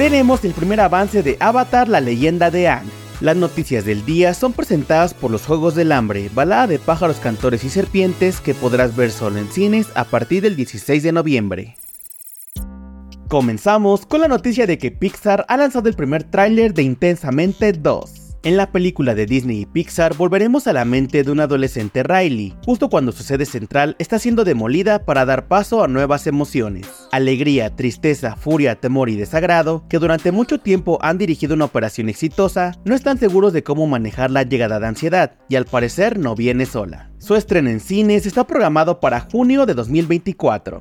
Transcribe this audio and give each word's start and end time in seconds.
tenemos 0.00 0.42
el 0.46 0.54
primer 0.54 0.80
avance 0.80 1.22
de 1.22 1.36
Avatar, 1.40 1.86
la 1.86 2.00
leyenda 2.00 2.50
de 2.50 2.68
Aang. 2.68 2.86
Las 3.20 3.36
noticias 3.36 3.84
del 3.84 4.02
día 4.06 4.32
son 4.32 4.54
presentadas 4.54 5.12
por 5.12 5.30
los 5.30 5.44
Juegos 5.44 5.74
del 5.74 5.92
Hambre, 5.92 6.30
balada 6.32 6.66
de 6.68 6.78
pájaros, 6.78 7.18
cantores 7.18 7.64
y 7.64 7.68
serpientes 7.68 8.40
que 8.40 8.54
podrás 8.54 8.96
ver 8.96 9.10
solo 9.10 9.38
en 9.38 9.48
cines 9.48 9.88
a 9.94 10.04
partir 10.04 10.42
del 10.42 10.56
16 10.56 11.02
de 11.02 11.12
noviembre. 11.12 11.76
Comenzamos 13.28 14.06
con 14.06 14.22
la 14.22 14.28
noticia 14.28 14.66
de 14.66 14.78
que 14.78 14.90
Pixar 14.90 15.44
ha 15.48 15.58
lanzado 15.58 15.90
el 15.90 15.96
primer 15.96 16.24
tráiler 16.24 16.72
de 16.72 16.82
Intensamente 16.82 17.74
2. 17.74 18.19
En 18.42 18.56
la 18.56 18.72
película 18.72 19.14
de 19.14 19.26
Disney 19.26 19.60
y 19.60 19.66
Pixar 19.66 20.16
volveremos 20.16 20.66
a 20.66 20.72
la 20.72 20.86
mente 20.86 21.22
de 21.22 21.30
un 21.30 21.40
adolescente 21.40 22.02
Riley, 22.02 22.54
justo 22.64 22.88
cuando 22.88 23.12
su 23.12 23.22
sede 23.22 23.44
central 23.44 23.96
está 23.98 24.18
siendo 24.18 24.44
demolida 24.44 25.04
para 25.04 25.26
dar 25.26 25.46
paso 25.46 25.84
a 25.84 25.88
nuevas 25.88 26.26
emociones. 26.26 26.86
Alegría, 27.12 27.76
tristeza, 27.76 28.36
furia, 28.36 28.76
temor 28.76 29.10
y 29.10 29.16
desagrado, 29.16 29.84
que 29.90 29.98
durante 29.98 30.32
mucho 30.32 30.58
tiempo 30.58 30.98
han 31.02 31.18
dirigido 31.18 31.52
una 31.52 31.66
operación 31.66 32.08
exitosa, 32.08 32.72
no 32.86 32.94
están 32.94 33.18
seguros 33.18 33.52
de 33.52 33.62
cómo 33.62 33.86
manejar 33.86 34.30
la 34.30 34.44
llegada 34.44 34.80
de 34.80 34.86
ansiedad, 34.86 35.32
y 35.50 35.56
al 35.56 35.66
parecer 35.66 36.18
no 36.18 36.34
viene 36.34 36.64
sola. 36.64 37.10
Su 37.18 37.34
estreno 37.34 37.68
en 37.68 37.80
cines 37.80 38.24
está 38.24 38.46
programado 38.46 39.00
para 39.00 39.20
junio 39.20 39.66
de 39.66 39.74
2024. 39.74 40.80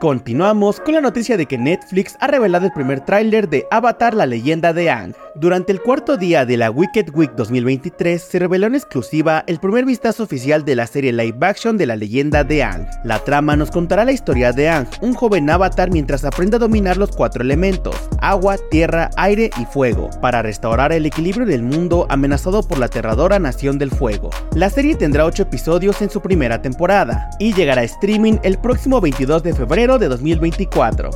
Continuamos 0.00 0.80
con 0.80 0.94
la 0.94 1.02
noticia 1.02 1.36
de 1.36 1.44
que 1.44 1.58
Netflix 1.58 2.16
ha 2.20 2.26
revelado 2.26 2.64
el 2.64 2.72
primer 2.72 3.00
tráiler 3.00 3.50
de 3.50 3.66
Avatar 3.70 4.14
la 4.14 4.24
leyenda 4.24 4.72
de 4.72 4.88
Aang. 4.88 5.14
Durante 5.36 5.70
el 5.70 5.80
cuarto 5.80 6.16
día 6.16 6.44
de 6.44 6.56
la 6.56 6.72
Wicked 6.72 7.10
Week 7.14 7.30
2023 7.36 8.20
se 8.20 8.38
reveló 8.40 8.66
en 8.66 8.74
exclusiva 8.74 9.44
el 9.46 9.60
primer 9.60 9.84
vistazo 9.84 10.24
oficial 10.24 10.64
de 10.64 10.74
la 10.74 10.88
serie 10.88 11.12
live 11.12 11.38
action 11.42 11.76
de 11.76 11.86
la 11.86 11.94
leyenda 11.94 12.42
de 12.42 12.64
Aang. 12.64 12.88
La 13.04 13.20
trama 13.20 13.54
nos 13.54 13.70
contará 13.70 14.04
la 14.04 14.10
historia 14.10 14.52
de 14.52 14.68
Aang, 14.68 14.88
un 15.00 15.14
joven 15.14 15.48
avatar 15.48 15.92
mientras 15.92 16.24
aprende 16.24 16.56
a 16.56 16.58
dominar 16.58 16.96
los 16.96 17.12
cuatro 17.12 17.42
elementos, 17.42 17.94
agua, 18.20 18.56
tierra, 18.70 19.10
aire 19.16 19.50
y 19.56 19.64
fuego, 19.66 20.10
para 20.20 20.42
restaurar 20.42 20.92
el 20.92 21.06
equilibrio 21.06 21.46
del 21.46 21.62
mundo 21.62 22.06
amenazado 22.10 22.66
por 22.66 22.78
la 22.78 22.86
aterradora 22.86 23.38
nación 23.38 23.78
del 23.78 23.92
fuego. 23.92 24.30
La 24.56 24.68
serie 24.68 24.96
tendrá 24.96 25.26
8 25.26 25.44
episodios 25.44 26.02
en 26.02 26.10
su 26.10 26.20
primera 26.20 26.60
temporada 26.60 27.30
y 27.38 27.54
llegará 27.54 27.82
a 27.82 27.84
streaming 27.84 28.38
el 28.42 28.58
próximo 28.58 29.00
22 29.00 29.44
de 29.44 29.54
febrero 29.54 29.98
de 29.98 30.08
2024. 30.08 31.10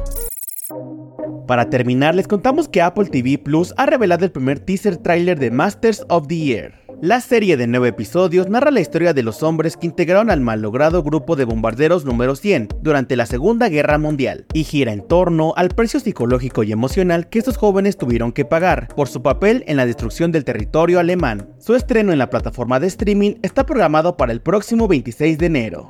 Para 1.46 1.68
terminar, 1.68 2.14
les 2.14 2.26
contamos 2.26 2.68
que 2.68 2.80
Apple 2.80 3.06
TV 3.06 3.36
Plus 3.36 3.74
ha 3.76 3.84
revelado 3.84 4.24
el 4.24 4.32
primer 4.32 4.60
teaser 4.60 4.96
trailer 4.96 5.38
de 5.38 5.50
Masters 5.50 6.04
of 6.08 6.26
the 6.26 6.56
Air. 6.56 6.84
La 7.02 7.20
serie 7.20 7.58
de 7.58 7.66
nueve 7.66 7.88
episodios 7.88 8.48
narra 8.48 8.70
la 8.70 8.80
historia 8.80 9.12
de 9.12 9.22
los 9.22 9.42
hombres 9.42 9.76
que 9.76 9.86
integraron 9.86 10.30
al 10.30 10.40
malogrado 10.40 11.02
grupo 11.02 11.36
de 11.36 11.44
bombarderos 11.44 12.06
número 12.06 12.34
100 12.34 12.68
durante 12.80 13.16
la 13.16 13.26
Segunda 13.26 13.68
Guerra 13.68 13.98
Mundial 13.98 14.46
y 14.54 14.64
gira 14.64 14.92
en 14.92 15.06
torno 15.06 15.52
al 15.56 15.68
precio 15.68 16.00
psicológico 16.00 16.62
y 16.62 16.72
emocional 16.72 17.28
que 17.28 17.40
estos 17.40 17.58
jóvenes 17.58 17.98
tuvieron 17.98 18.32
que 18.32 18.46
pagar 18.46 18.88
por 18.96 19.08
su 19.08 19.22
papel 19.22 19.64
en 19.66 19.76
la 19.76 19.84
destrucción 19.84 20.32
del 20.32 20.44
territorio 20.44 20.98
alemán. 20.98 21.50
Su 21.58 21.74
estreno 21.74 22.12
en 22.12 22.18
la 22.18 22.30
plataforma 22.30 22.80
de 22.80 22.86
streaming 22.86 23.34
está 23.42 23.66
programado 23.66 24.16
para 24.16 24.32
el 24.32 24.40
próximo 24.40 24.88
26 24.88 25.36
de 25.36 25.46
enero. 25.46 25.88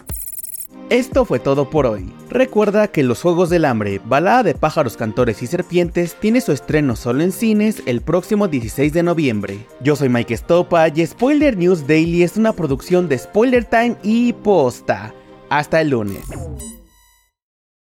Esto 0.91 1.24
fue 1.24 1.39
todo 1.39 1.70
por 1.70 1.86
hoy. 1.86 2.12
Recuerda 2.34 2.88
que 2.88 3.04
Los 3.04 3.22
Juegos 3.22 3.48
del 3.48 3.64
Hambre, 3.64 4.00
balada 4.04 4.42
de 4.42 4.54
pájaros, 4.54 4.96
cantores 4.96 5.40
y 5.44 5.46
serpientes, 5.46 6.16
tiene 6.18 6.40
su 6.40 6.50
estreno 6.50 6.96
solo 6.96 7.22
en 7.22 7.30
cines 7.30 7.80
el 7.86 8.00
próximo 8.00 8.48
16 8.48 8.92
de 8.92 9.04
noviembre. 9.04 9.64
Yo 9.80 9.94
soy 9.94 10.08
Mike 10.08 10.36
Stopa 10.36 10.88
y 10.88 11.06
Spoiler 11.06 11.56
News 11.56 11.86
Daily 11.86 12.24
es 12.24 12.36
una 12.36 12.52
producción 12.52 13.08
de 13.08 13.18
Spoiler 13.18 13.64
Time 13.64 13.94
y 14.02 14.32
Posta. 14.32 15.14
Hasta 15.48 15.80
el 15.80 15.90
lunes. 15.90 16.24